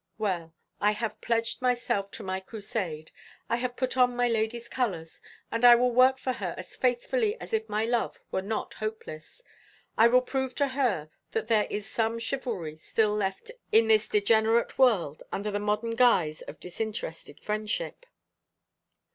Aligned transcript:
Well, 0.17 0.55
I 0.79 0.93
have 0.93 1.21
pledged 1.21 1.61
myself 1.61 2.09
to 2.13 2.23
my 2.23 2.39
crusade. 2.39 3.11
I 3.49 3.57
have 3.57 3.75
put 3.75 3.95
on 3.97 4.15
my 4.15 4.27
lady's 4.27 4.67
colours, 4.67 5.21
and 5.51 5.63
I 5.63 5.75
will 5.75 5.91
work 5.91 6.17
for 6.17 6.33
her 6.33 6.55
as 6.57 6.75
faithfully 6.75 7.39
as 7.39 7.53
if 7.53 7.69
my 7.69 7.85
love 7.85 8.19
were 8.31 8.41
not 8.41 8.73
hopeless. 8.73 9.43
I 9.99 10.07
will 10.07 10.21
prove 10.23 10.55
to 10.55 10.69
her 10.69 11.11
that 11.33 11.49
there 11.49 11.67
is 11.69 11.87
some 11.87 12.17
chivalry 12.17 12.77
still 12.77 13.13
left 13.15 13.51
in 13.71 13.89
this 13.89 14.07
degenerate 14.07 14.79
world, 14.79 15.21
under 15.31 15.51
the 15.51 15.59
modern 15.59 15.93
guise 15.93 16.41
of 16.47 16.59
disinterested 16.59 17.39
friendship." 17.39 18.07